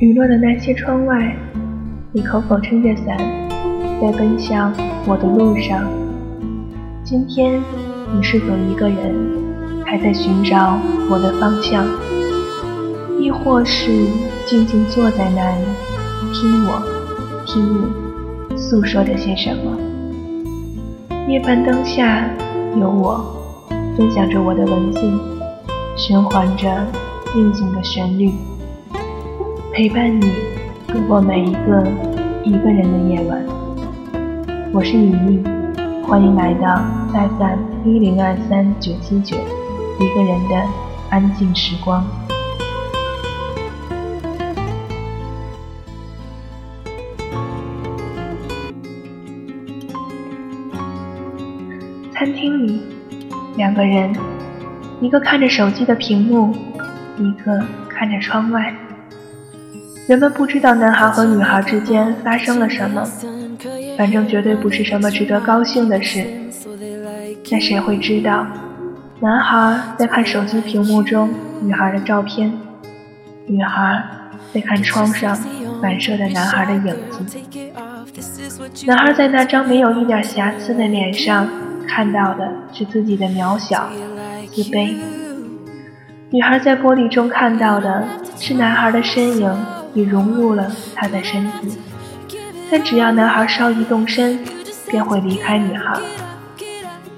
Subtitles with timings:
[0.00, 1.36] 雨落的那些窗外，
[2.10, 3.18] 你可否撑着伞，
[4.00, 4.72] 在奔向
[5.06, 5.84] 我的路上？
[7.04, 7.60] 今天
[8.16, 9.14] 你是否一个人，
[9.84, 10.78] 还在寻找
[11.10, 11.84] 我的方向？
[13.20, 14.06] 亦或是
[14.46, 15.66] 静静坐在那里，
[16.32, 16.82] 听我，
[17.44, 19.76] 听你诉说着些什么？
[21.28, 22.26] 夜半灯下
[22.80, 23.22] 有我，
[23.98, 25.00] 分享着我的文字，
[25.94, 26.86] 循环着
[27.36, 28.32] 应景的旋律。
[29.72, 30.32] 陪伴你
[30.88, 31.86] 度过每一个
[32.44, 33.40] 一个人的夜晚。
[34.72, 35.44] 我是雨妮，
[36.02, 39.36] 欢迎来到 FM 一零二三九七九，
[40.00, 40.56] 一个人的
[41.08, 42.04] 安静时光。
[52.12, 52.82] 餐厅里，
[53.56, 54.12] 两个人，
[55.00, 56.52] 一个看着手机的屏幕，
[57.18, 58.74] 一个看着窗外。
[60.10, 63.08] 人们不知道男孩和女孩之间发生了什么，
[63.96, 66.26] 反正绝对不是什么值得高兴的事。
[67.48, 68.44] 那谁会知道，
[69.20, 72.52] 男孩在看手机屏幕中女孩的照片，
[73.46, 74.02] 女孩
[74.52, 75.38] 在看窗上
[75.80, 77.38] 反射的男孩的影子。
[78.88, 81.48] 男孩在那张没有一点瑕疵的脸上
[81.86, 83.88] 看到的是自己的渺小、
[84.52, 84.92] 自卑；
[86.30, 88.02] 女孩在玻璃中看到的
[88.36, 89.56] 是男孩的身影。
[89.94, 91.78] 已融入了他的身体，
[92.70, 94.38] 但只要男孩稍一动身，
[94.88, 95.98] 便会离开女孩。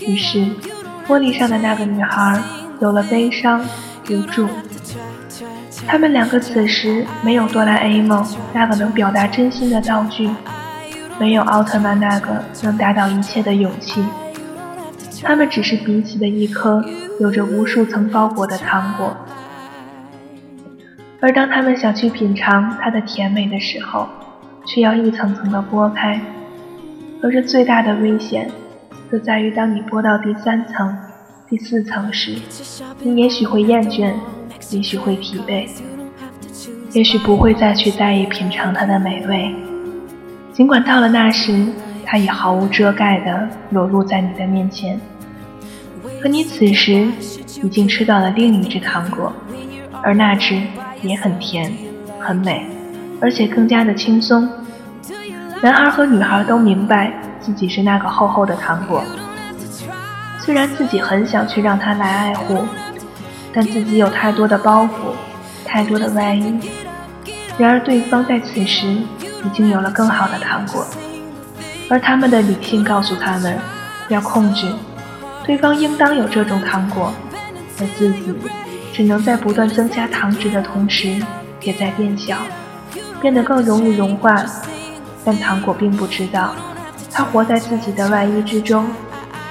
[0.00, 0.38] 于是，
[1.06, 2.40] 玻璃上的那个女孩
[2.80, 3.64] 有了悲伤、
[4.10, 4.48] 无助。
[5.86, 10.30] 他们两个此时没有哆啦 A 梦那个能表达真心的道具，
[11.18, 14.02] 没有奥特曼那个能打倒一切的勇气。
[15.22, 16.84] 他们只是彼此的一颗
[17.20, 19.14] 有着无数层包裹的糖果。
[21.24, 24.06] 而当他们想去品尝它的甜美的时候，
[24.66, 26.20] 却要一层层的剥开。
[27.22, 28.50] 而这最大的危险，
[29.10, 30.94] 则在于当你剥到第三层、
[31.48, 32.36] 第四层时，
[33.00, 34.12] 你也许会厌倦，
[34.70, 35.66] 也许会疲惫，
[36.92, 39.50] 也许不会再去在意品尝它的美味。
[40.52, 41.66] 尽管到了那时，
[42.04, 45.00] 它已毫无遮盖地裸露在你的面前，
[46.20, 47.08] 可你此时
[47.62, 49.32] 已经吃到了另一只糖果，
[50.02, 50.60] 而那只。
[51.04, 51.72] 也很甜，
[52.18, 52.66] 很美，
[53.20, 54.48] 而且更加的轻松。
[55.62, 59.02] 男孩和女孩都明白自己是那个厚厚的糖果，
[60.40, 62.64] 虽然自己很想去让他来爱护，
[63.52, 64.88] 但自己有太多的包袱，
[65.64, 66.58] 太多的外衣。
[67.56, 70.84] 然而对方在此时已经有了更好的糖果，
[71.88, 73.56] 而他们的理性告诉他们
[74.08, 74.66] 要控制，
[75.44, 77.12] 对方应当有这种糖果，
[77.80, 78.34] 而自己。
[78.94, 81.20] 只能在不断增加糖值的同时，
[81.62, 82.36] 也在变小，
[83.20, 84.46] 变得更容易融化。
[85.24, 86.54] 但糖果并不知道，
[87.10, 88.86] 它活在自己的外衣之中，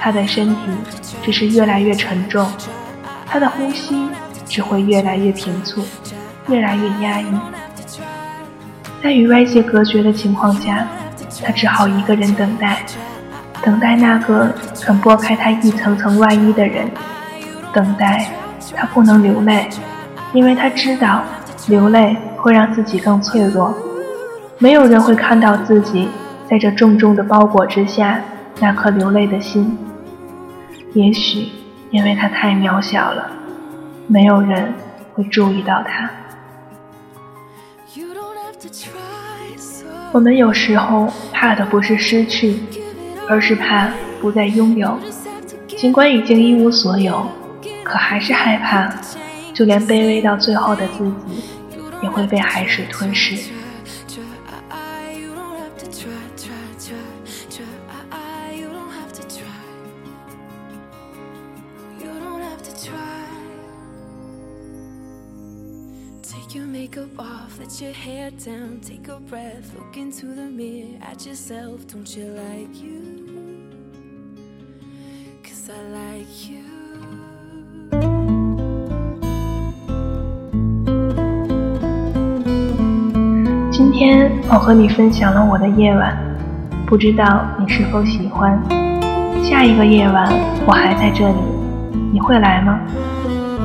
[0.00, 0.56] 它的身体
[1.22, 2.50] 只是越来越沉重，
[3.26, 4.08] 它的呼吸
[4.46, 5.84] 只会越来越平促，
[6.48, 7.26] 越来越压抑。
[9.02, 10.86] 在与外界隔绝的情况下，
[11.44, 12.82] 他只好一个人等待，
[13.62, 16.90] 等待那个肯剥开他一层层外衣的人，
[17.74, 18.26] 等待。
[18.72, 19.68] 他不能流泪，
[20.32, 21.22] 因为他知道
[21.68, 23.74] 流泪会让自己更脆弱。
[24.58, 26.08] 没有人会看到自己
[26.48, 28.20] 在这重重的包裹之下
[28.60, 29.76] 那颗流泪的心。
[30.94, 31.48] 也许
[31.90, 33.30] 因为他太渺小了，
[34.06, 34.72] 没有人
[35.12, 36.10] 会注意到他。
[40.12, 42.60] 我们有时候怕的不是失去，
[43.28, 43.88] 而是怕
[44.20, 44.96] 不再拥有，
[45.66, 47.26] 尽管已经一无所有。
[47.84, 48.88] 可还是害怕，
[49.52, 51.42] 就连卑微到最后的自己，
[52.02, 53.36] 也会被海水吞噬。
[66.48, 66.72] 今
[83.96, 86.18] 天我和你分享了我的夜晚，
[86.84, 88.60] 不知道你是否喜欢。
[89.40, 90.28] 下一个夜晚
[90.66, 91.36] 我还在这里，
[92.12, 92.76] 你会来吗？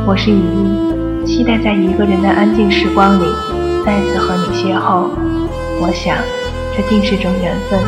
[0.06, 3.24] 我是雨衣，期待在一个人的安静时光里
[3.84, 5.08] 再次和你邂逅。
[5.82, 6.16] 我想，
[6.78, 7.80] 这定是种缘分。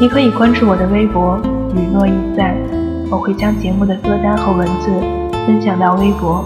[0.00, 1.38] 你可以关注我的微博
[1.76, 2.56] “雨落驿站”，
[3.12, 4.90] 我会将节目的歌单和文字
[5.46, 6.42] 分享到微博。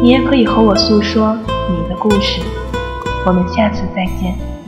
[0.00, 1.36] 你也可以和我诉说
[1.68, 2.40] 你的故事。
[3.24, 4.61] 我们下次再见。